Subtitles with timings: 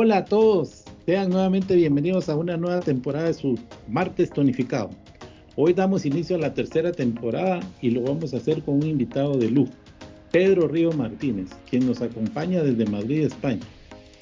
[0.00, 4.90] Hola a todos, sean nuevamente bienvenidos a una nueva temporada de su Martes Tonificado.
[5.56, 9.36] Hoy damos inicio a la tercera temporada y lo vamos a hacer con un invitado
[9.36, 9.72] de lujo,
[10.30, 13.66] Pedro Río Martínez, quien nos acompaña desde Madrid, España.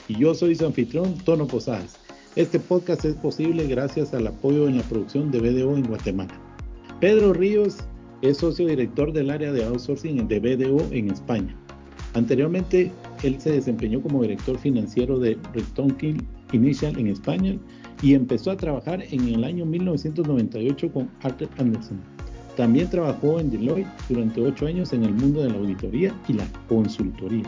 [0.09, 1.99] Y yo soy su anfitrión, Tono Posadas.
[2.37, 6.41] Este podcast es posible gracias al apoyo en la producción de BDO en Guatemala.
[7.01, 7.77] Pedro Ríos
[8.23, 11.55] es socio director del área de outsourcing de BDO en España.
[12.15, 12.91] Anteriormente,
[13.23, 17.57] él se desempeñó como director financiero de Rectonkin Initial en España
[18.03, 22.01] y empezó a trabajar en el año 1998 con Arthur Anderson.
[22.57, 26.47] También trabajó en Deloitte durante ocho años en el mundo de la auditoría y la
[26.69, 27.45] consultoría.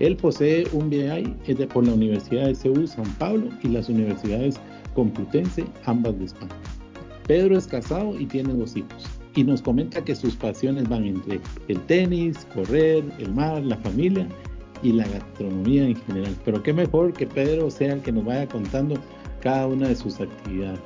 [0.00, 1.36] Él posee un BI
[1.72, 4.60] por la Universidad de CEU San Pablo y las universidades
[4.94, 6.52] Complutense, ambas de España.
[7.26, 11.40] Pedro es casado y tiene dos hijos y nos comenta que sus pasiones van entre
[11.68, 14.26] el tenis, correr, el mar, la familia
[14.82, 16.36] y la gastronomía en general.
[16.44, 18.96] Pero qué mejor que Pedro sea el que nos vaya contando
[19.40, 20.80] cada una de sus actividades.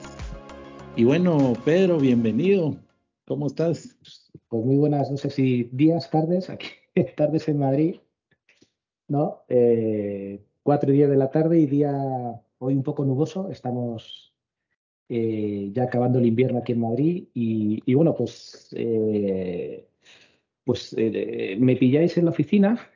[0.97, 2.77] Y bueno, Pedro, bienvenido.
[3.27, 3.99] ¿Cómo estás?
[4.49, 6.69] Pues muy buenas, no sé si días, tardes, aquí
[7.17, 7.97] tardes en Madrid,
[9.09, 9.43] ¿no?
[9.49, 11.93] Eh, cuatro y diez de la tarde y día
[12.59, 13.51] hoy un poco nuboso.
[13.51, 14.33] Estamos
[15.09, 19.87] eh, ya acabando el invierno aquí en Madrid y, bueno, pues, eh,
[20.65, 22.91] pues me pilláis en la oficina,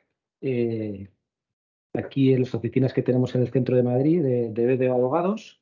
[1.93, 5.61] aquí en las oficinas que tenemos en el centro de Madrid de, de Abogados.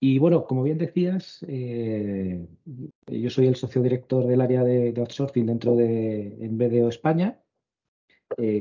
[0.00, 5.76] Y bueno, como bien decías, yo soy el socio director del área de, outsourcing dentro
[5.76, 7.40] de en BDO España,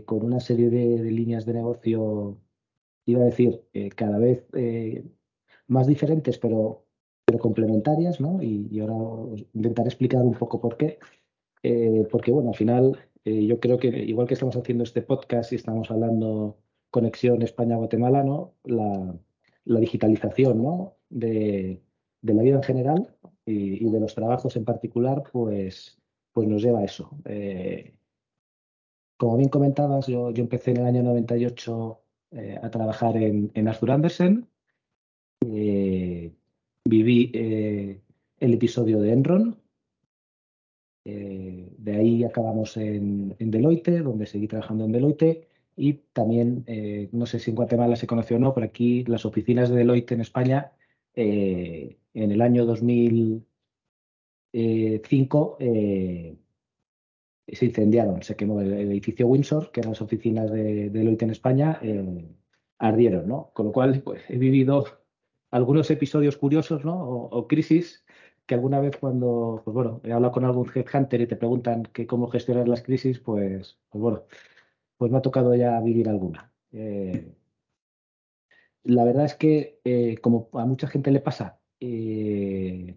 [0.05, 2.37] con una serie de, líneas de negocio,
[3.05, 3.63] iba a decir,
[3.95, 4.45] cada vez
[5.71, 6.85] más diferentes, pero,
[7.25, 8.43] pero complementarias, ¿no?
[8.43, 10.99] Y, ahora os intentaré explicar un poco por qué.
[11.63, 15.51] Eh, porque, bueno, al final eh, yo creo que igual que estamos haciendo este podcast
[15.51, 16.57] y estamos hablando
[16.89, 18.55] conexión España-Guatemala, ¿no?
[18.63, 19.15] La,
[19.65, 20.97] digitalización, ¿no?
[21.09, 21.81] De,
[22.21, 23.15] la vida en general
[23.45, 25.99] y, de los trabajos en particular, pues,
[26.33, 27.11] pues nos lleva a eso.
[27.25, 27.95] Eh,
[29.17, 32.01] como bien comentabas, yo, yo, empecé en el año 98
[32.61, 34.47] a trabajar en, Arthur Andersen.
[35.45, 36.33] Eh,
[36.85, 38.01] viví eh,
[38.39, 39.57] el episodio de Enron.
[41.81, 45.47] Eh, de ahí acabamos en, Deloitte, donde seguí trabajando en Deloitte.
[45.75, 46.65] Y también,
[47.11, 50.11] no sé si en Guatemala se conoció o no, pero aquí las oficinas de Deloitte
[50.11, 50.73] en España,
[51.15, 55.57] en el año 2005,
[57.47, 61.79] se incendiaron, se quemó el, edificio Windsor, que eran las oficinas de, Deloitte en España,
[62.77, 63.51] ardieron, ¿no?
[63.53, 64.85] Con lo cual, pues, he vivido
[65.51, 67.03] algunos episodios curiosos, ¿no?
[67.03, 68.03] O, crisis
[68.45, 72.07] que alguna vez cuando, pues bueno, he hablado con algún headhunter y te preguntan que
[72.07, 74.23] cómo gestionar las crisis, pues, pues bueno,
[74.97, 76.51] pues me ha tocado ya vivir alguna.
[76.71, 77.33] Eh,
[78.83, 82.95] la verdad es que, eh, como a mucha gente le pasa, eh,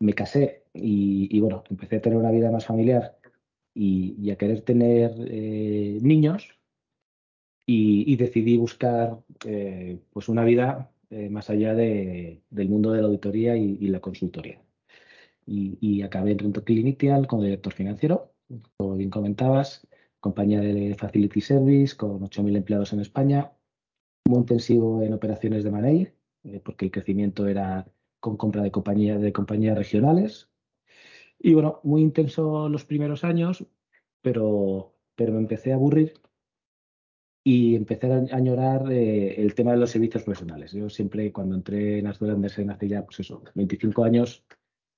[0.00, 3.18] me casé y, bueno, empecé a tener una vida más familiar
[3.74, 5.16] y, a querer tener
[6.02, 6.58] niños
[7.66, 9.18] y, decidí buscar
[10.12, 14.62] pues una vida eh, más allá de, del mundo de la auditoría y, la consultoría.
[15.46, 18.32] Y, acabé en Rento Initial como director financiero,
[18.78, 19.86] como bien comentabas,
[20.20, 23.52] compañía de Facility Service con 8.000 empleados en España,
[24.26, 26.08] muy intensivo en operaciones de money,
[26.44, 27.86] eh, porque el crecimiento era
[28.20, 30.48] con compra de, compañía, de compañías regionales.
[31.38, 33.66] Y bueno, muy intenso los primeros años,
[34.22, 36.14] pero, pero me empecé a aburrir
[37.44, 40.72] y empecé a añorar eh, el tema de los servicios profesionales.
[40.72, 44.44] Yo siempre, cuando entré en Arthur Andersen hace ya, pues eso, 25 años,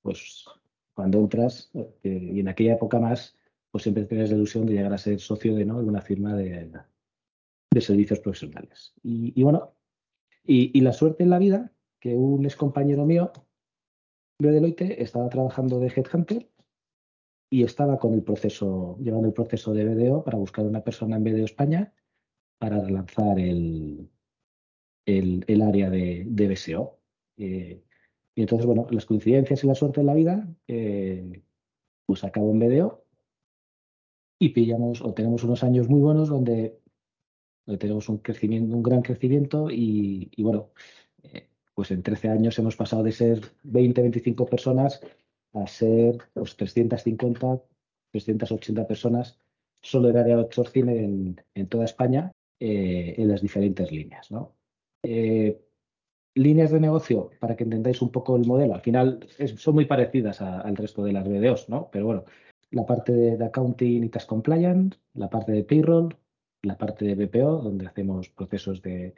[0.03, 0.45] pues
[0.93, 1.71] cuando entras,
[2.03, 3.37] eh, y en aquella época más,
[3.71, 5.81] pues siempre tienes la ilusión de llegar a ser socio de, ¿no?
[5.81, 6.71] de una firma de,
[7.71, 8.93] de servicios profesionales.
[9.03, 9.75] Y, bueno,
[10.45, 13.33] y, la suerte en la vida, que un ex compañero mío
[14.39, 16.49] de Deloitte estaba trabajando de Headhunter
[17.51, 21.25] y estaba con el proceso, llevando el proceso de BDO para buscar una persona en
[21.25, 21.95] BDO España
[22.65, 24.09] para relanzar el,
[25.05, 26.99] el, área de, de BSO.
[27.37, 27.83] Eh,
[28.35, 31.43] y entonces, bueno, las coincidencias y la suerte en la vida, eh,
[32.07, 33.05] pues acabo en BDO
[34.39, 36.81] y pillamos o tenemos unos años muy buenos donde,
[37.79, 40.71] tenemos un crecimiento, un gran crecimiento y, bueno,
[41.23, 45.03] eh, pues en 13 años hemos pasado de ser 20, 25 personas
[45.53, 47.61] a ser pues, 350,
[48.11, 49.39] 380 personas
[49.83, 54.29] solo en área de outsourcing en, en toda España eh, en las diferentes líneas.
[55.03, 55.61] Eh,
[56.35, 60.41] líneas de negocio, para que entendáis un poco el modelo, al final son muy parecidas
[60.41, 61.89] al resto de las BDOs, ¿no?
[61.93, 62.25] pero bueno,
[62.71, 66.17] la parte de, accounting y tax compliance, la parte de payroll,
[66.63, 69.15] la parte de BPO, donde hacemos procesos de,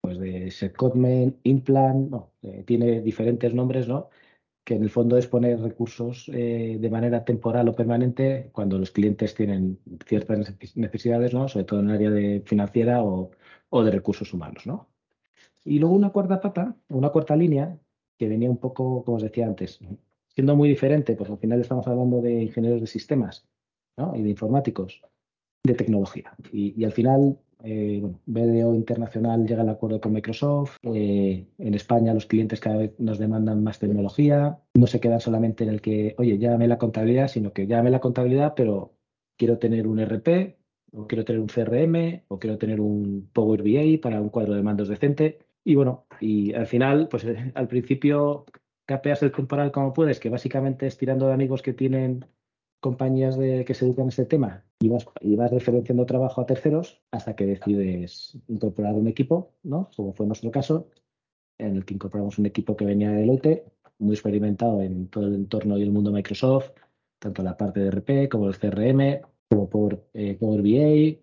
[0.00, 4.10] pues de Secotmen, Implant, no, eh, tiene diferentes nombres, ¿no?
[4.70, 8.92] Que en el fondo es poner recursos eh, de manera temporal o permanente cuando los
[8.92, 11.48] clientes tienen ciertas necesidades, ¿no?
[11.48, 13.32] Sobre todo en el área de financiera o,
[13.68, 14.88] o de recursos humanos, ¿no?
[15.64, 17.76] Y luego una cuarta pata, una cuarta línea,
[18.16, 19.80] que venía un poco, como os decía antes,
[20.28, 23.48] siendo muy diferente, pues al final estamos hablando de ingenieros de sistemas
[23.96, 24.14] ¿no?
[24.14, 25.02] y de informáticos,
[25.64, 26.32] de tecnología.
[26.52, 30.76] Y, al final, eh, bueno, BDO Internacional llega al acuerdo con Microsoft.
[30.82, 34.58] Eh, en España los clientes cada vez nos demandan más tecnología.
[34.74, 38.00] No se quedan solamente en el que, oye, llámame la contabilidad, sino que llámame la
[38.00, 38.94] contabilidad, pero
[39.36, 40.56] quiero tener un RP,
[40.92, 44.62] o quiero tener un CRM, o quiero tener un Power BI para un cuadro de
[44.62, 45.38] mandos decente.
[45.64, 48.44] Y bueno, y al final, pues al principio
[48.86, 52.26] capeas el temporal como puedes, que básicamente es tirando de amigos que tienen
[52.80, 56.46] compañías de, que se dedican a este tema y vas, y vas referenciando trabajo a
[56.46, 59.90] terceros hasta que decides incorporar un equipo, ¿no?
[59.94, 60.88] Como fue nuestro caso,
[61.58, 63.64] en el que incorporamos un equipo que venía de Deloitte,
[63.98, 66.70] muy experimentado en todo el entorno y el mundo Microsoft,
[67.18, 71.20] tanto la parte de RP como el CRM, como por eh, Power BI,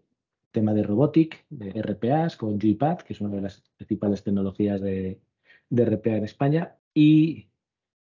[0.51, 5.19] tema de robotic, de RPAs, con GPAD, que es una de las principales tecnologías de,
[5.69, 6.77] de RPA en España.
[6.93, 7.49] Y,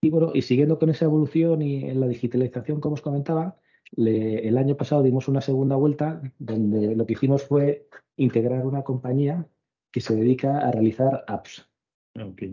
[0.01, 3.57] y, bueno, y siguiendo con esa evolución y en la digitalización, como os comentaba,
[3.97, 9.49] el año pasado dimos una segunda vuelta donde lo que hicimos fue integrar una compañía
[9.91, 11.69] que se dedica a realizar apps.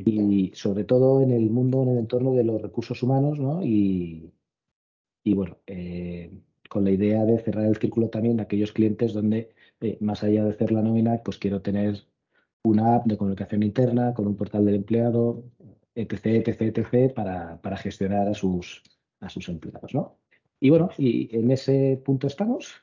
[0.05, 3.63] Y sobre todo en el mundo, en el entorno de los recursos humanos, ¿no?
[3.63, 4.31] Y,
[5.23, 6.31] y bueno, eh,
[6.69, 10.43] con la idea de cerrar el círculo también de aquellos clientes donde, eh, más allá
[10.43, 12.05] de hacer la nómina, pues quiero tener
[12.63, 15.43] una app de comunicación interna con un portal del empleado,
[15.95, 18.83] etc., etc., etc., para, para gestionar a sus,
[19.19, 20.19] a sus empleados, ¿no?
[20.59, 22.73] Y bueno, y en ese punto estamos.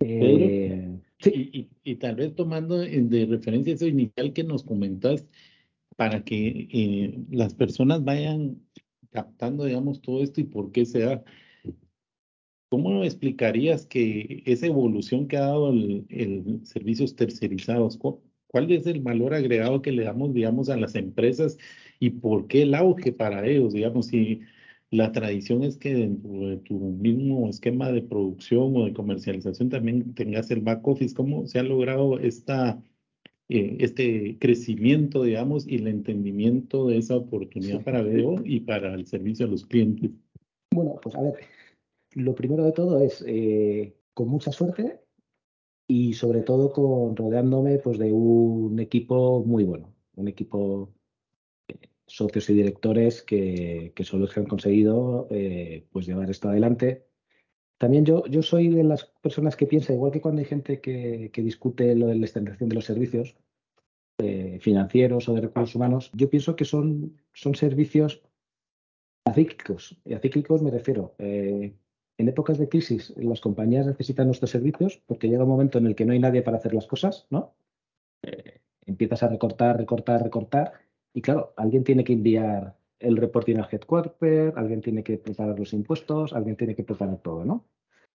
[0.00, 1.70] Eh, sí.
[1.84, 5.26] y, tal vez tomando de referencia eso inicial que nos comentas,
[5.96, 8.60] para que eh, las personas vayan
[9.10, 11.24] captando, digamos, todo esto y por qué se da.
[12.68, 17.96] ¿Cómo explicarías que esa evolución que ha dado el, el servicios tercerizados,
[18.54, 21.58] cuál es el valor agregado que le damos, digamos, a las empresas
[21.98, 24.42] y por qué el auge para ellos, digamos, si
[24.92, 30.14] la tradición es que dentro de tu mismo esquema de producción o de comercialización también
[30.14, 32.80] tengas el back office, ¿cómo se ha logrado esta,
[33.48, 39.04] eh, este crecimiento, digamos, y el entendimiento de esa oportunidad para BDO y para el
[39.08, 40.12] servicio a los clientes?
[40.72, 41.40] Bueno, pues a ver,
[42.12, 45.03] lo primero de todo es eh, con mucha suerte
[45.94, 50.92] y sobre todo con rodeándome pues, de un equipo muy bueno, un equipo
[51.68, 56.48] eh, socios y directores que, que son los que han conseguido eh, pues llevar esto
[56.48, 57.06] adelante.
[57.78, 61.30] También yo, yo soy de las personas que piensa, igual que cuando hay gente que,
[61.32, 63.36] que discute lo de la extensión de los servicios
[64.60, 68.22] financieros o de recursos humanos, yo pienso que son, son servicios
[69.24, 69.98] acíclicos.
[70.04, 71.14] Y acíclicos me refiero,
[72.16, 75.94] en épocas de crisis, las compañías necesitan nuestros servicios porque llega un momento en el
[75.94, 77.54] que no hay nadie para hacer las cosas, ¿no?
[78.22, 80.72] Eh, empiezas a recortar, recortar, recortar,
[81.12, 85.72] y claro, alguien tiene que enviar el reporting al headquarter, alguien tiene que preparar los
[85.72, 87.64] impuestos, alguien tiene que preparar todo, ¿no?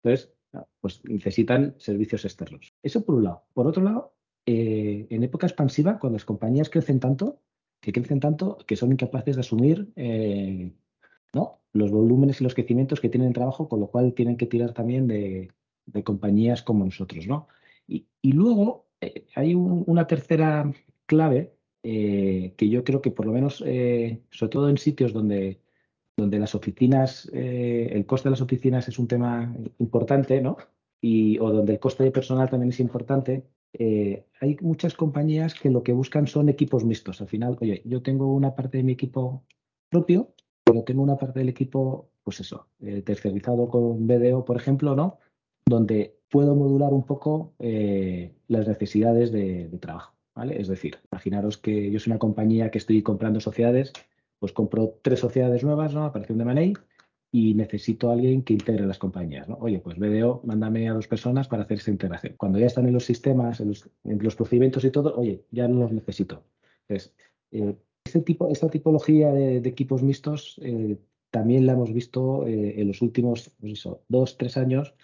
[0.03, 0.33] Entonces,
[0.81, 2.75] pues necesitan servicios externos.
[2.83, 3.45] Eso por un lado.
[3.55, 4.15] Por otro lado,
[4.47, 7.41] eh, en época expansiva, cuando las compañías crecen tanto,
[7.81, 10.73] que crecen tanto que son incapaces de asumir eh,
[11.35, 11.61] ¿no?
[11.75, 15.07] los volúmenes y los crecimientos que tienen trabajo, con lo cual tienen que tirar también
[15.07, 15.51] de,
[16.05, 17.27] compañías como nosotros.
[17.27, 17.49] ¿no?
[17.87, 20.73] Y, luego eh, hay una tercera
[21.05, 25.61] clave eh, que yo creo que por lo menos, eh, sobre todo en sitios donde,
[26.17, 30.57] donde las oficinas, el coste de las oficinas es un tema importante, ¿no?
[31.01, 33.45] Y, o donde el coste de personal también es importante,
[33.77, 37.21] hay muchas compañías que lo que buscan son equipos mixtos.
[37.21, 39.45] Al final, oye, yo tengo una parte de mi equipo
[39.91, 44.97] propio pero tengo una parte del equipo, pues eso, eh, tercerizado con BDO, por ejemplo,
[44.97, 45.19] ¿no?
[45.67, 50.61] Donde puedo modular un poco eh, las necesidades de, trabajo, ¿vale?
[50.61, 53.93] Es decir, imaginaros que yo soy una compañía que estoy comprando sociedades,
[54.39, 56.05] pues compro tres sociedades nuevas, ¿no?
[56.05, 56.75] Aparición de Money
[57.31, 59.57] y necesito a alguien que integre las compañías, ¿no?
[59.61, 62.35] Oye, pues BDO, mándame a dos personas para hacer esa integración.
[62.37, 65.93] Cuando ya están en los sistemas, en los, procedimientos y todo, oye, ya no los
[65.93, 66.45] necesito.
[66.87, 67.13] Entonces,
[67.51, 67.77] eh,
[68.15, 70.97] este tipo, esta tipología de, equipos mixtos eh,
[71.31, 74.95] también la hemos visto eh, en los últimos pues dos, tres años,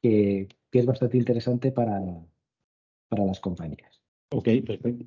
[0.00, 2.00] que, es bastante interesante para,
[3.08, 4.00] para las compañías.
[4.30, 5.04] Ok, perfecto.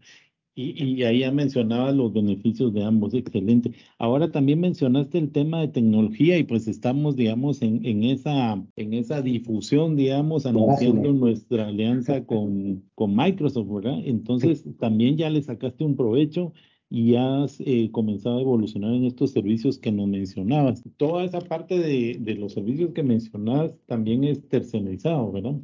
[0.54, 3.72] Y, ahí ya mencionabas los beneficios de ambos, excelente.
[3.98, 8.94] Ahora también mencionaste el tema de tecnología y pues estamos, digamos, en, en esa, en
[8.94, 14.00] esa difusión, digamos, anunciando nuestra alianza con, con Microsoft, ¿verdad?
[14.04, 16.54] Entonces también ya le sacaste un provecho
[16.92, 20.84] y has eh, comenzado a evolucionar en estos servicios que nos mencionabas.
[20.98, 25.56] Toda esa parte de, de los servicios que mencionabas también es tercerizado, ¿verdad?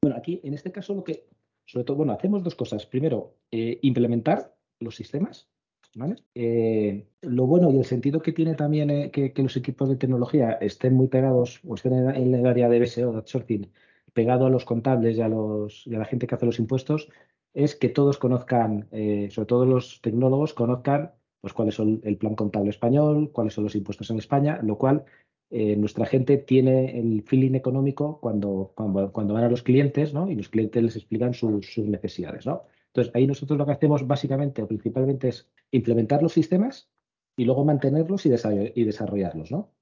[0.00, 1.24] Bueno, aquí en este caso lo que
[1.68, 2.86] sobre todo, bueno, hacemos dos cosas.
[2.86, 5.48] Primero, eh, implementar los sistemas.
[5.94, 6.16] ¿vale?
[6.34, 10.52] Eh, lo bueno y el sentido que tiene también eh, que, los equipos de tecnología
[10.52, 13.70] estén muy pegados o estén en, el área de BSO, de outsourcing,
[14.14, 17.10] pegado a los contables y los, y a la gente que hace los impuestos,
[17.54, 18.88] es que todos conozcan,
[19.30, 23.74] sobre todo los tecnólogos, conozcan pues, cuál es el plan contable español, cuáles son los
[23.74, 25.04] impuestos en España, lo cual
[25.50, 30.30] eh, nuestra gente tiene el feeling económico cuando, cuando, van a los clientes ¿no?
[30.30, 32.44] y los clientes les explican sus, necesidades.
[32.44, 32.64] ¿no?
[32.88, 36.90] Entonces, ahí nosotros lo que hacemos básicamente o principalmente es implementar los sistemas
[37.34, 38.30] y luego mantenerlos y,
[38.74, 39.50] y desarrollarlos.
[39.50, 39.72] ¿no?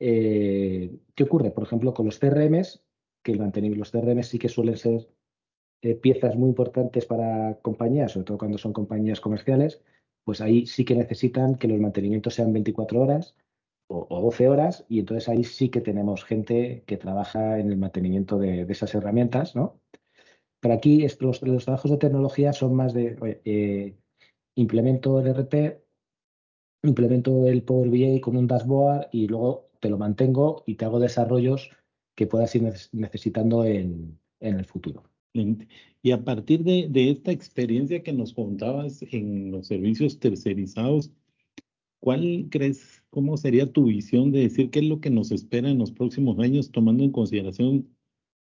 [0.00, 1.50] Eh, ¿Qué ocurre?
[1.50, 2.82] Por ejemplo, con los CRMs,
[3.22, 5.06] que el mantenimiento, los CRMs sí que suelen ser
[5.84, 9.82] eh, piezas muy importantes para compañías, sobre todo cuando son compañías comerciales,
[10.24, 13.36] pues ahí sí que necesitan que los mantenimientos sean 24 horas
[13.88, 18.38] o, 12 horas y entonces ahí sí que tenemos gente que trabaja en el mantenimiento
[18.38, 19.78] de, esas herramientas, ¿no?
[20.60, 23.94] Pero aquí los, los, trabajos de tecnología son más de eh,
[24.56, 25.84] implemento el RP,
[26.82, 30.98] implemento el Power BI con un dashboard y luego te lo mantengo y te hago
[30.98, 31.70] desarrollos
[32.16, 32.62] que puedas ir
[32.92, 35.02] necesitando en el futuro.
[36.02, 41.10] Y a partir de, de, esta experiencia que nos contabas en los servicios tercerizados,
[42.04, 45.78] ¿Cuál crees, cómo sería tu visión de decir qué es lo que nos espera en
[45.78, 47.88] los próximos años, tomando en consideración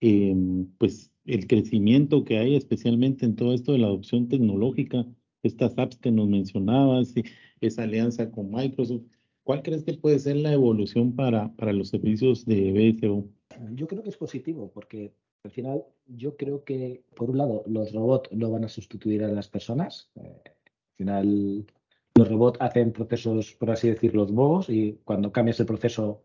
[0.01, 5.05] em, pues el crecimiento que hay, especialmente en todo esto de la adopción tecnológica,
[5.43, 7.13] estas apps que nos mencionabas,
[7.61, 9.03] esa alianza con Microsoft?
[9.43, 13.29] ¿Cuál crees que puede ser la evolución para, para los servicios de BSO?
[13.75, 15.13] Yo creo que es positivo, porque
[15.45, 19.29] al final yo creo que, por un lado, los robots no van a sustituir a
[19.29, 20.11] las personas.
[20.17, 21.67] Eh, al final,
[22.15, 26.23] los robots hacen procesos, por así decirlo, bobos y cuando cambias el proceso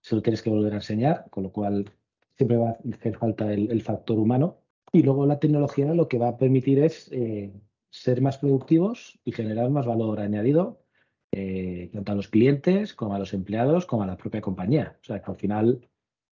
[0.00, 1.90] se lo tienes que volver a enseñar, con lo cual
[2.36, 4.58] siempre va a hacer falta el, factor humano.
[4.92, 7.52] Y luego la tecnología lo que va a permitir es eh,
[7.90, 10.80] ser más productivos y generar más valor añadido
[11.32, 14.96] eh, tanto a los clientes como a los empleados como a la propia compañía.
[15.02, 15.88] O sea que al final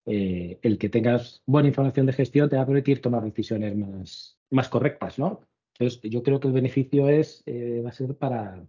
[0.06, 4.38] eh, el que tengas buena información de gestión te va a permitir tomar decisiones más,
[4.50, 5.42] más correctas, ¿no?
[5.78, 8.68] Entonces yo creo que el beneficio es va a ser para,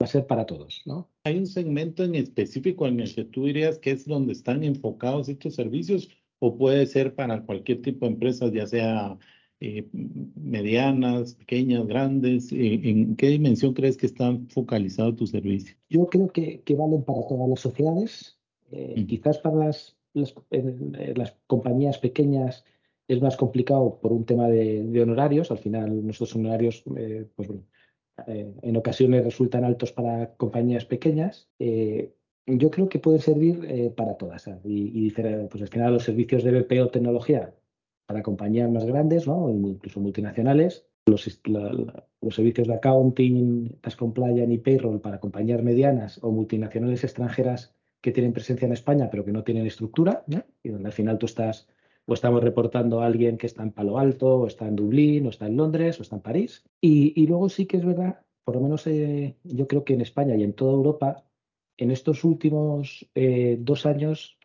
[0.00, 1.10] va a ser para todos, ¿no?
[1.24, 5.28] ¿Hay un segmento en específico en el que tú dirías que es donde están enfocados
[5.28, 6.08] estos servicios
[6.38, 9.18] o puede ser para cualquier tipo de empresas, ya sea
[9.60, 9.88] eh,
[10.34, 12.52] medianas, pequeñas, grandes?
[12.52, 15.78] Eh, ¿En qué dimensión crees que están focalizados tus servicios?
[15.88, 18.38] Yo creo que, que valen para todas las sociedades.
[18.70, 19.06] Eh, mm.
[19.06, 22.64] Quizás para las, las, compañías pequeñas
[23.08, 25.50] es más complicado por un tema de, honorarios.
[25.50, 26.82] Al final, nuestros honorarios,
[27.36, 27.48] pues
[28.26, 32.14] eh, en ocasiones resultan altos para compañías pequeñas, eh,
[32.46, 34.48] yo creo que pueden servir eh, para todas.
[34.64, 37.54] Y, pues al final los servicios de BPO tecnología
[38.06, 39.50] para compañías más grandes, ¿no?
[39.50, 46.30] incluso multinacionales, los, los servicios de accounting, task compliance y payroll para compañías medianas o
[46.30, 50.24] multinacionales extranjeras que tienen presencia en España pero que no tienen estructura,
[50.62, 51.68] y donde al final tú estás
[52.06, 55.30] o estamos reportando a alguien que está en Palo Alto, o está en Dublín, o
[55.30, 56.64] está en Londres, o está en París.
[56.80, 60.36] Y, luego sí que es verdad, por lo menos eh, yo creo que en España
[60.36, 61.24] y en toda Europa,
[61.76, 64.38] en estos últimos eh, dos años,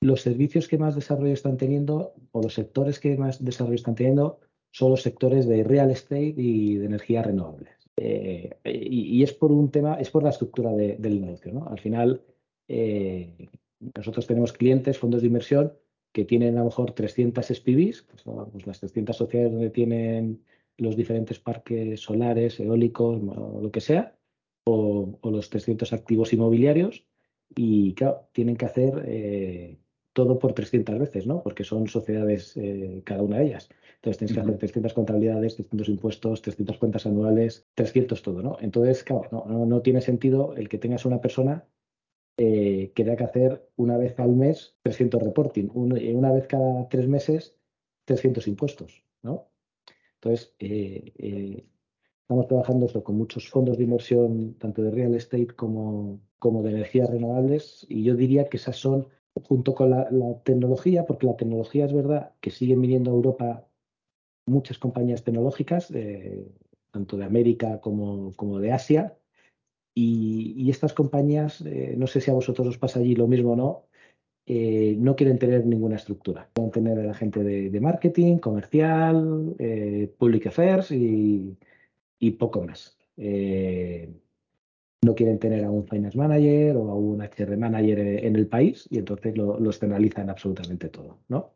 [0.00, 4.40] los servicios que más desarrollo están teniendo, o los sectores que más desarrollo están teniendo,
[4.70, 7.82] son los sectores de real estate y de energías renovables.
[7.96, 11.52] Eh, y, es por un tema, es por la estructura del negocio.
[11.52, 11.68] ¿no?
[11.68, 12.22] Al final,
[12.68, 15.72] nosotros tenemos clientes, fondos de inversión,
[16.12, 20.44] que tienen a lo mejor 300 SPVs, pues, pues, las 300 sociedades donde tienen
[20.76, 24.16] los diferentes parques solares, eólicos, o lo que sea,
[24.64, 27.06] o, los 300 activos inmobiliarios,
[27.54, 29.78] y claro, tienen que hacer eh,
[30.12, 31.42] todo por 300 veces, ¿no?
[31.42, 33.68] Porque son sociedades eh, cada una de ellas.
[33.96, 38.56] Entonces tienes que hacer 300 contabilidades, 300 impuestos, 300 cuentas anuales, 300 todo, ¿no?
[38.60, 41.66] Entonces, claro, no, no tiene sentido el que tengas una persona
[42.36, 47.06] eh, que que hacer una vez al mes 300 reporting, eh, una vez cada tres
[47.08, 47.56] meses
[48.04, 49.48] 300 impuestos, ¿no?
[50.14, 51.66] Entonces, eh, eh,
[52.22, 57.10] estamos trabajando esto con muchos fondos de inversión, tanto de real estate como, de energías
[57.10, 59.08] renovables, y yo diría que esas son,
[59.44, 60.08] junto con la,
[60.44, 63.68] tecnología, porque la tecnología es verdad que siguen viniendo a Europa
[64.46, 65.92] muchas compañías tecnológicas,
[66.90, 69.16] tanto de América como de Asia.
[69.94, 73.56] Y, estas compañías, eh, no sé si a vosotros os pasa allí lo mismo o
[73.56, 73.86] no,
[74.46, 76.48] eh, no quieren tener ninguna estructura.
[76.54, 81.56] Quieren tener a la gente de, marketing, comercial, eh, public affairs y,
[82.38, 82.96] poco más.
[85.04, 88.86] no quieren tener a un finance manager o a un HR manager en el país
[88.90, 91.54] y entonces lo, lo externalizan absolutamente todo, ¿no?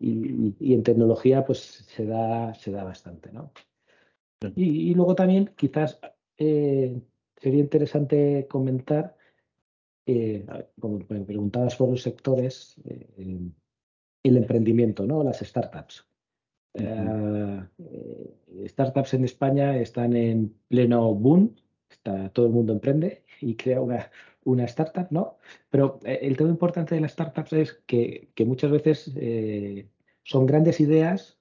[0.00, 3.52] Y, en tecnología pues se da, se da bastante, ¿no?
[4.54, 5.98] Y, luego también quizás
[7.40, 9.16] sería interesante comentar,
[10.06, 10.44] eh,
[10.80, 13.50] como me preguntabas por los sectores, eh,
[14.22, 15.22] el emprendimiento, ¿no?
[15.22, 16.06] Las startups.
[16.74, 17.64] Eh,
[18.66, 21.54] startups en España están en pleno boom,
[21.88, 24.10] está, todo el mundo emprende y crea una,
[24.44, 25.38] una startup, ¿no?
[25.70, 29.12] Pero el tema importante de las startups es que, que muchas veces
[30.24, 31.38] son grandes ideas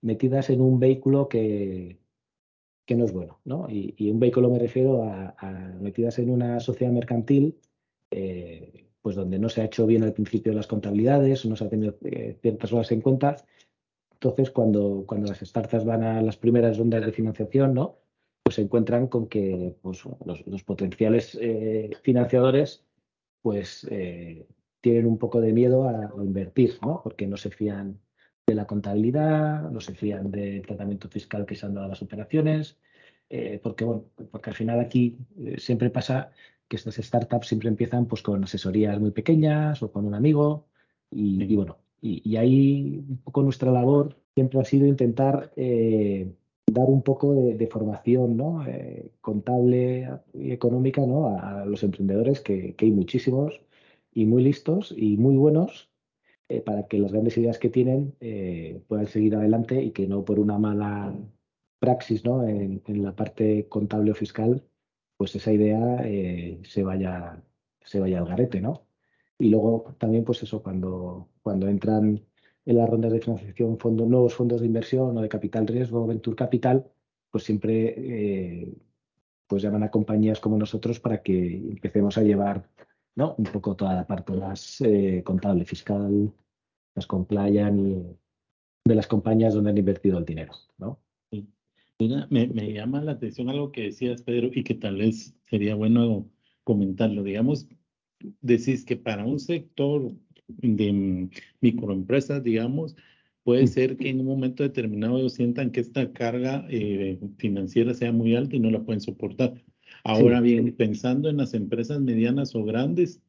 [0.00, 1.98] metidas en un vehículo que,
[2.86, 3.40] que no es bueno.
[3.44, 3.66] ¿no?
[3.68, 5.34] Y, un vehículo me refiero a,
[5.80, 7.58] metidas en una sociedad mercantil,
[8.10, 11.68] eh, pues donde no se ha hecho bien al principio las contabilidades, no se ha
[11.68, 13.36] tenido eh, ciertas cosas en cuenta.
[14.12, 17.98] Entonces, cuando, cuando las startups van a las primeras rondas de financiación, ¿no?
[18.42, 22.84] pues se encuentran con que pues, los, potenciales eh, financiadores
[23.42, 23.86] pues,
[24.80, 27.00] tienen un poco de miedo a, a invertir, ¿no?
[27.02, 27.98] porque no se fían
[28.46, 32.02] de la contabilidad, no se fían del tratamiento fiscal que se han dado a las
[32.02, 32.78] operaciones,
[33.30, 36.30] eh, porque, bueno, porque al final aquí eh, siempre pasa
[36.68, 40.66] que estas startups siempre empiezan pues, con asesorías muy pequeñas o con un amigo
[41.10, 46.32] y, bueno, y, ahí un poco nuestra labor siempre ha sido intentar eh,
[46.66, 48.64] dar un poco de, formación ¿no?
[49.20, 51.38] contable y económica ¿no?
[51.38, 53.60] a, los emprendedores, que, que hay muchísimos
[54.12, 55.88] y muy listos y muy buenos
[56.54, 60.24] eh, para que las grandes ideas que tienen eh, puedan seguir adelante y que no
[60.24, 61.14] por una mala
[61.78, 62.46] praxis ¿no?
[62.46, 64.62] en, la parte contable o fiscal,
[65.16, 67.42] pues esa idea eh, se, vaya,
[67.84, 68.86] se vaya al garete, ¿no?
[69.38, 72.24] Y luego también, pues eso, cuando, cuando entran
[72.64, 76.36] en las rondas de financiación fondos, nuevos fondos de inversión o de capital riesgo, venture
[76.36, 76.86] capital,
[77.30, 78.76] pues siempre
[79.46, 82.68] pues llaman a compañías como nosotros para que empecemos a llevar
[83.16, 83.34] ¿no?
[83.38, 86.32] Un poco toda la parte más eh, contable, fiscal,
[86.94, 88.02] las compliance y
[88.86, 91.00] de las compañías donde han invertido el dinero, ¿no?
[91.98, 96.28] me, me, llama la atención algo que decías, Pedro, y que tal vez sería bueno
[96.64, 97.22] comentarlo.
[97.22, 97.68] Digamos,
[98.40, 100.12] decís que para un sector
[100.48, 101.28] de
[101.60, 102.96] microempresas, digamos,
[103.44, 103.68] puede mm.
[103.68, 108.34] ser que en un momento determinado ellos sientan que esta carga eh, financiera sea muy
[108.34, 109.62] alta y no la pueden soportar.
[110.02, 113.22] Ahora bien, pensando en las empresas medianas o grandes,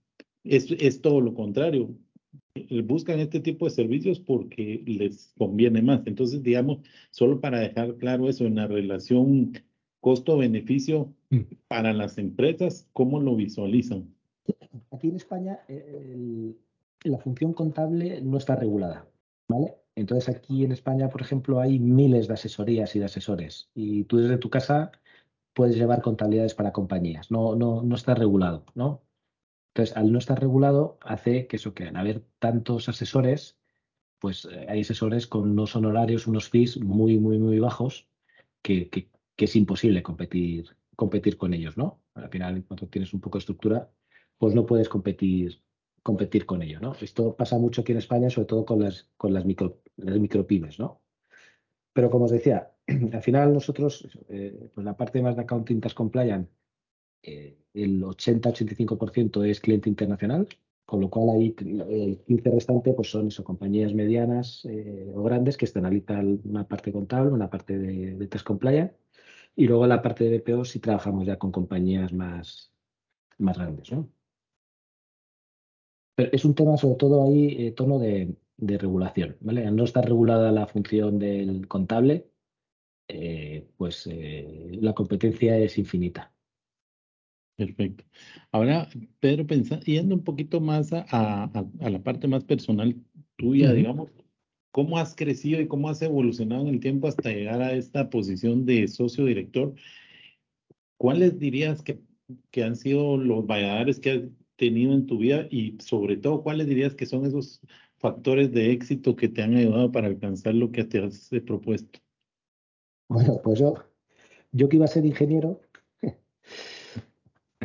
[0.44, 1.96] es, es todo lo contrario.
[2.86, 6.02] Buscan este tipo de servicios porque les conviene más.
[6.06, 6.80] Entonces, digamos,
[7.12, 9.54] solo para dejar claro eso, en la relación
[10.00, 11.42] costo-beneficio mm.
[11.68, 14.14] para las empresas, ¿cómo lo visualizan?
[14.92, 15.60] Aquí en España
[17.04, 19.08] la función contable no está regulada,
[19.48, 19.76] ¿vale?
[19.96, 24.18] Entonces aquí en España, por ejemplo, hay miles de asesorías y de asesores y tú
[24.18, 24.92] desde tu casa
[25.54, 27.32] puedes llevar contabilidades para compañías.
[27.32, 29.02] No, no, no está regulado, ¿no?
[29.76, 33.60] Entonces, al no estar regulado, hace que eso, que al haber tantos asesores,
[34.20, 38.08] pues eh, hay asesores con unos honorarios, unos fees muy, muy, muy bajos,
[38.62, 38.90] que,
[39.36, 42.02] es imposible competir, competir con ellos, ¿no?
[42.14, 43.92] Al final, cuando tienes un poco de estructura,
[44.38, 45.62] pues no puedes competir,
[46.02, 46.96] competir con ellos, ¿no?
[47.02, 50.80] Esto pasa mucho aquí en España, sobre todo con las, con las, micro, las micropymes,
[50.80, 51.02] ¿no?
[51.92, 52.72] Pero como os decía,
[53.12, 56.50] al final nosotros, eh, pues la parte más de Accounting Tax Compliance,
[57.26, 60.48] eh, el 80-85% es cliente internacional,
[60.86, 65.58] con lo cual ahí el 15 restante pues son eso, compañías medianas eh, o grandes
[65.58, 68.96] que externalizan una parte contable, una parte de, de Tax Compliance,
[69.56, 72.72] y luego la parte de BPO si trabajamos ya con compañías más,
[73.38, 73.92] más grandes.
[73.92, 74.10] ¿no?
[76.16, 79.38] Pero es un tema sobre todo ahí, tono de, regulación.
[79.42, 79.70] ¿vale?
[79.72, 82.30] no está regulada la función del contable,
[83.08, 86.35] eh, pues eh, la competencia es infinita.
[87.58, 88.04] Perfecto.
[88.52, 88.88] Ahora,
[89.22, 89.46] Pedro,
[89.86, 92.96] yendo un poquito más a, a, la parte más personal
[93.38, 94.12] tuya, digamos,
[94.72, 98.66] ¿cómo has crecido y cómo has evolucionado en el tiempo hasta llegar a esta posición
[98.66, 99.74] de socio director?
[100.98, 102.02] ¿Cuáles dirías que,
[102.52, 104.22] que han sido los valladares que has
[104.58, 107.62] tenido en tu vida y sobre todo, cuáles dirías que son esos
[107.98, 112.00] factores de éxito que te han ayudado para alcanzar lo que te has propuesto?
[113.08, 113.76] Bueno, pues yo,
[114.52, 115.62] yo que iba a ser ingeniero,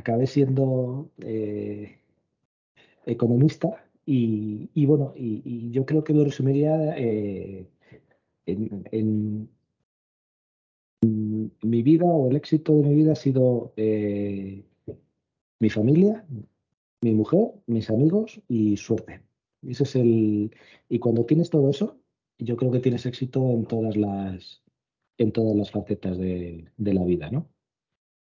[0.01, 1.99] acabé siendo eh,
[3.07, 7.67] economista y, bueno, y, yo creo que lo resumiría eh,
[8.47, 9.49] en,
[11.63, 14.65] mi vida o el éxito de mi vida ha sido eh,
[15.61, 16.27] mi familia,
[17.01, 19.23] mi mujer, mis amigos y suerte.
[19.63, 20.51] Ese es el
[20.89, 21.97] y cuando tienes todo eso,
[22.39, 24.63] yo creo que tienes éxito en todas las
[25.19, 27.47] en todas las facetas de, la vida, ¿no?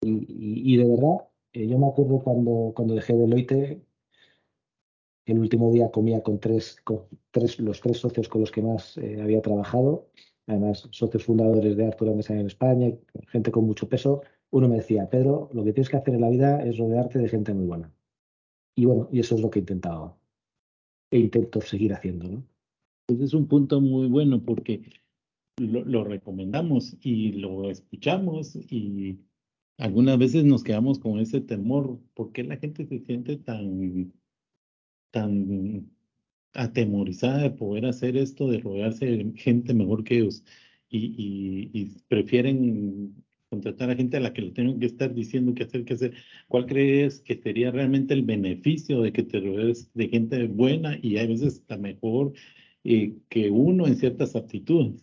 [0.00, 3.82] Y, de verdad, eh, yo me acuerdo cuando, cuando dejé Deloitte,
[5.24, 8.96] el último día comía con tres, con tres los tres socios con los que más
[8.98, 10.08] eh, había trabajado,
[10.46, 12.92] además socios fundadores de Arturo Mesa en España,
[13.28, 14.22] gente con mucho peso.
[14.50, 17.28] Uno me decía, Pedro, lo que tienes que hacer en la vida es rodearte de
[17.28, 17.92] gente muy buena.
[18.76, 20.16] Y bueno, y eso es lo que he intentado
[21.10, 22.44] e intento seguir haciendo, ¿no?
[23.08, 24.82] Ese es un punto muy bueno porque
[25.58, 29.18] lo, recomendamos y lo escuchamos y
[29.78, 32.00] algunas veces nos quedamos con ese temor.
[32.14, 34.12] ¿Por qué la gente se siente tan,
[35.10, 35.90] tan
[36.54, 40.44] atemorizada de poder hacer esto, de rodearse de gente mejor que ellos?
[40.88, 45.64] Y, y, prefieren contratar a gente a la que le tengan que estar diciendo qué
[45.64, 46.14] hacer, qué hacer.
[46.48, 51.18] ¿Cuál crees que sería realmente el beneficio de que te rodees de gente buena y
[51.18, 52.32] a veces está mejor
[52.84, 55.00] eh, que uno en ciertas aptitudes?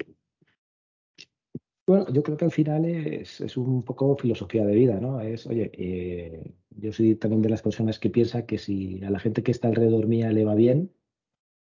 [1.85, 5.19] Bueno, yo creo que al final es, es un poco filosofía de vida, ¿no?
[5.19, 9.19] Es, oye, eh, yo soy también de las personas que piensa que si a la
[9.19, 10.93] gente que está alrededor mía le va bien,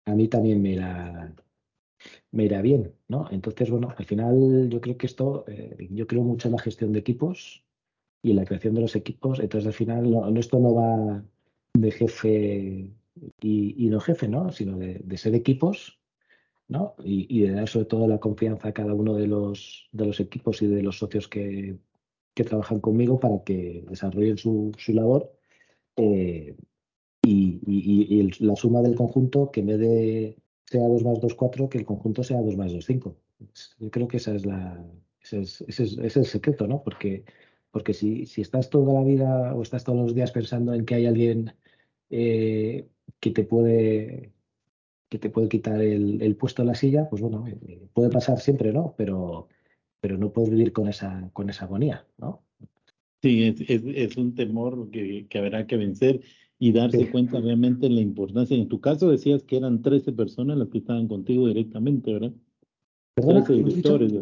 [0.06, 1.36] a mí también me irá,
[2.32, 3.28] me irá bien, ¿no?
[3.32, 6.94] Entonces, bueno, al final yo creo que esto, eh, yo creo mucho en la gestión
[6.94, 7.66] de equipos
[8.24, 11.24] y en la creación de los equipos, entonces al final no, esto no va
[11.74, 12.92] de jefe
[13.42, 14.52] y, no jefe, ¿no?
[14.52, 16.00] Sino de, de ser equipos
[16.68, 16.96] ¿no?
[17.04, 20.62] Y, de dar sobre todo la confianza a cada uno de los, de los equipos
[20.62, 21.78] y de los socios que,
[22.34, 25.32] trabajan conmigo para que desarrollen su, labor
[25.96, 26.56] eh,
[27.24, 31.78] y, la suma del conjunto que en vez de sea 2 más 2, 4, que
[31.78, 33.16] el conjunto sea 2 más 2, 5.
[33.80, 34.86] Yo creo que esa es la,
[35.22, 36.84] ese, es, el secreto, ¿no?
[36.84, 37.24] Porque,
[37.72, 40.96] porque si, si, estás toda la vida o estás todos los días pensando en que
[40.96, 41.54] hay alguien
[42.10, 42.88] eh,
[43.20, 44.34] que te puede
[45.10, 48.74] que te puede quitar el, puesto en la silla, pues bueno, eh, puede pasar siempre,
[48.74, 48.94] ¿no?
[48.98, 49.48] Pero,
[50.02, 52.44] pero no puedes vivir con esa, con esa agonía, ¿no?
[53.22, 56.22] Sí, es, un temor que, habrá que vencer
[56.60, 58.56] y darse cuenta realmente de la importancia.
[58.56, 62.34] En tu caso decías que eran 13 personas las que estaban contigo directamente, ¿verdad?
[63.16, 64.14] 13 directores,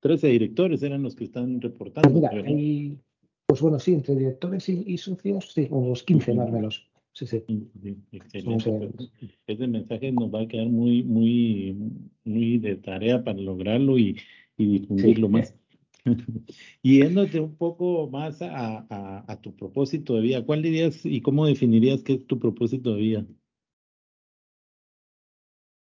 [0.00, 2.20] 13 directores eran los que están reportando.
[2.20, 2.98] Pues,
[3.46, 6.89] pues bueno, sí, entre directores y, socios, sí, unos 15 más o menos.
[7.12, 7.44] Sí, sí.
[8.12, 8.70] Excelente.
[8.70, 9.10] Pues,
[9.46, 11.76] ese mensaje nos va a quedar muy, muy,
[12.24, 14.16] muy de tarea para lograrlo y,
[14.56, 15.54] difundirlo más.
[16.82, 22.02] y yéndote un poco más a, tu propósito de vida, ¿cuál dirías y cómo definirías
[22.02, 23.26] qué es tu propósito de vida?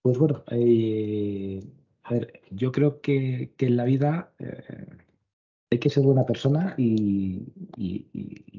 [0.02, 1.62] Pues bueno, eh,
[2.02, 4.86] a ver, yo creo que, en la vida eh,
[5.70, 7.46] hay que ser buena persona y,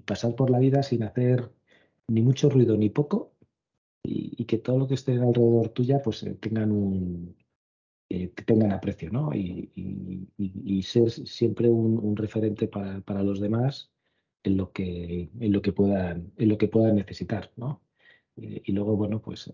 [0.05, 1.49] pasar por la vida sin hacer
[2.07, 3.33] ni mucho ruido ni poco,
[4.03, 7.35] y, que todo lo que esté alrededor tuya pues eh, tengan un
[8.09, 9.31] eh, tengan aprecio, ¿no?
[9.33, 10.19] Y,
[10.83, 13.91] ser siempre un, referente para, los demás
[14.43, 17.81] en lo que en lo que puedan en lo que puedan necesitar, ¿no?
[18.35, 19.51] Eh, y luego bueno pues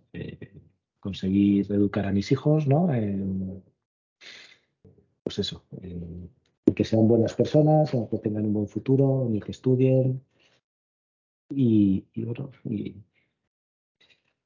[1.00, 2.88] conseguir educar a mis hijos, ¿no?
[5.24, 5.64] pues eso,
[6.76, 10.22] que sean buenas personas, que tengan un buen futuro, ni que estudien,
[11.50, 12.52] y, bueno,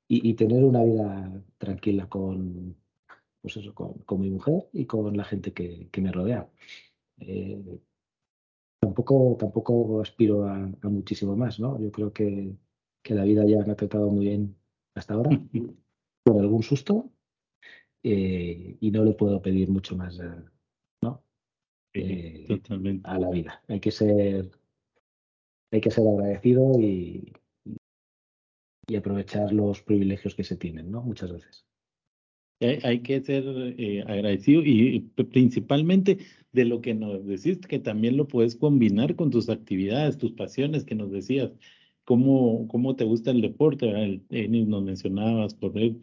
[0.07, 2.75] y, tener una vida tranquila con,
[3.41, 6.49] pues eso, con, mi mujer y con la gente que, me rodea.
[7.19, 7.79] Eh,
[8.79, 11.79] tampoco, tampoco aspiro a, muchísimo más, ¿no?
[11.79, 12.55] Yo creo que,
[13.05, 14.55] la vida ya me ha tratado muy bien
[14.95, 15.29] hasta ahora,
[16.25, 17.11] con algún susto,
[18.01, 20.19] eh, y no le puedo pedir mucho más,
[21.01, 21.23] ¿no?
[21.93, 22.61] Eh,
[23.03, 23.61] a la vida.
[23.67, 24.49] Hay que ser
[25.73, 27.33] hay que ser agradecido y,
[28.95, 31.01] aprovechar los privilegios que se tienen, ¿no?
[31.01, 31.65] Muchas veces.
[32.83, 33.43] Hay, que ser
[33.79, 34.99] eh, agradecido y
[35.31, 36.19] principalmente
[36.51, 40.85] de lo que nos decís, que también lo puedes combinar con tus actividades, tus pasiones
[40.85, 41.51] que nos decías.
[42.05, 43.89] ¿Cómo, cómo te gusta el deporte?
[43.89, 45.95] El tenis nos mencionabas, correr,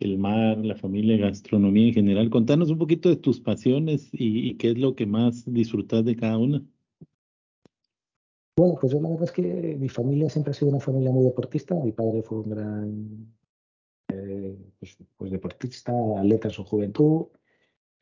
[0.00, 2.30] el mar, la familia, gastronomía en general.
[2.30, 6.16] Contanos un poquito de tus pasiones y, y qué es lo que más disfrutas de
[6.16, 6.62] cada una.
[8.58, 11.24] Bueno, pues yo la verdad es que mi familia siempre ha sido una familia muy
[11.24, 11.76] deportista.
[11.76, 13.32] Mi padre fue un gran
[14.08, 17.26] eh, pues, pues, deportista, atleta en su juventud.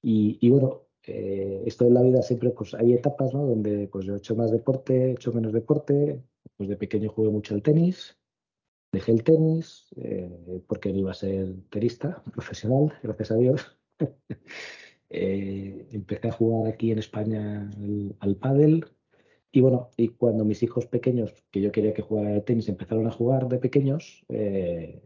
[0.00, 3.44] Y, bueno, eh, esto en la vida siempre pues hay etapas, ¿no?
[3.44, 6.22] Donde pues yo he hecho más deporte, he hecho menos deporte.
[6.56, 8.16] Pues de pequeño jugué mucho al tenis.
[8.92, 13.78] Dejé el tenis eh, porque no iba a ser tenista profesional, gracias a Dios.
[15.10, 18.96] eh, empecé a jugar aquí en España al, al pádel
[19.56, 23.06] y bueno, y cuando mis hijos pequeños, que yo quería que jugaran al tenis, empezaron
[23.06, 25.02] a jugar de pequeños, eh,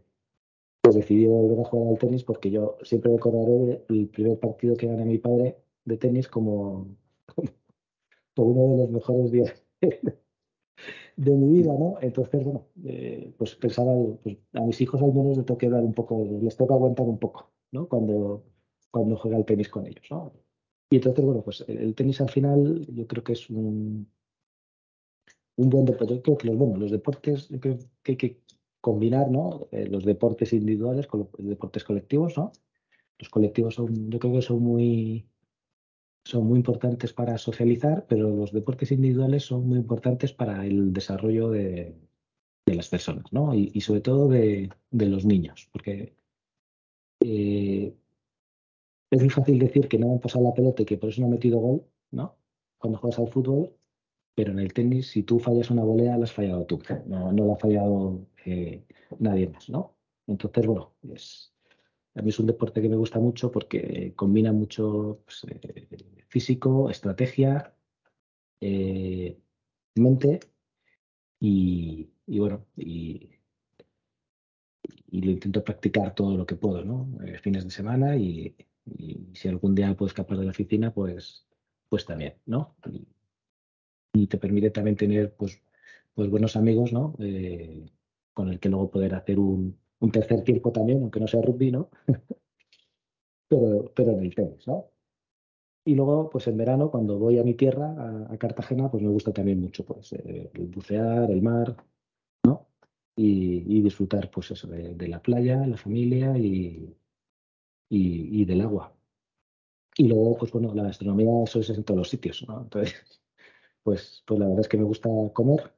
[0.81, 4.87] pues decidí volver a jugar al tenis porque yo siempre recordaré el primer partido que
[4.87, 6.97] gané mi padre de tenis como,
[8.35, 9.63] como uno de los mejores días
[11.15, 11.95] de mi vida, ¿no?
[12.01, 15.81] Entonces, bueno, eh, pues pensaba, pues a mis hijos al menos les tengo que dar
[15.81, 17.87] un poco, les tengo que aguantar un poco, ¿no?
[17.87, 18.43] Cuando,
[18.91, 20.33] cuando juega el tenis con ellos, ¿no?
[20.89, 24.11] Y entonces, bueno, pues el tenis al final yo creo que es un,
[25.57, 26.15] un buen deporte.
[26.15, 28.41] Yo creo que los, bueno, los deportes, que hay que
[28.81, 29.67] combinar, ¿no?
[29.71, 32.51] Eh, los deportes individuales con los deportes colectivos, ¿no?
[33.19, 35.27] Los colectivos son, yo creo que son muy,
[36.25, 41.49] son muy importantes para socializar, pero los deportes individuales son muy importantes para el desarrollo
[41.51, 41.95] de,
[42.65, 43.53] de las personas, ¿no?
[43.53, 46.15] Y, y sobre todo de, de, los niños, porque
[47.19, 47.95] eh,
[49.11, 51.27] es muy fácil decir que no han pasado la pelota y que por eso no
[51.27, 52.37] he metido gol, ¿no?
[52.77, 53.71] Cuando juegas al fútbol,
[54.35, 57.45] pero en el tenis, si tú fallas una volea, la has fallado tú, no, no
[57.45, 58.83] la ha fallado eh,
[59.19, 59.95] nadie más, ¿no?
[60.27, 61.53] Entonces, bueno, es,
[62.15, 65.87] a mí es un deporte que me gusta mucho porque combina mucho pues, eh,
[66.27, 67.75] físico, estrategia,
[68.61, 69.37] eh,
[69.95, 70.39] mente
[71.39, 73.29] y, y bueno, y,
[75.11, 77.09] lo intento practicar todo lo que puedo, ¿no?
[77.41, 78.55] Fines de semana y,
[79.33, 81.45] si algún día puedo escapar de la oficina, pues,
[81.89, 82.75] pues también, ¿no?
[84.13, 85.61] Y te permite también tener pues,
[86.13, 87.15] pues buenos amigos, ¿no?
[87.19, 87.89] Eh,
[88.33, 91.71] con el que luego poder hacer un, un, tercer tiempo también, aunque no sea rugby,
[91.71, 91.89] ¿no?
[93.47, 94.91] pero, pero en el tenis, ¿no?
[95.85, 99.09] Y luego, pues en verano, cuando voy a mi tierra, a, a Cartagena, pues me
[99.09, 101.75] gusta también mucho pues, eh, el bucear, el mar,
[102.45, 102.67] ¿no?
[103.15, 106.95] Y, y disfrutar, pues eso, de, de, la playa, la familia y,
[107.89, 108.95] y, y, del agua.
[109.97, 112.61] Y luego, pues bueno, la gastronomía, eso es en todos los sitios, ¿no?
[112.61, 113.20] Entonces,
[113.83, 115.73] pues, pues la verdad es que me gusta comer,